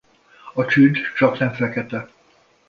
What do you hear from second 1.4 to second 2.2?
fekete.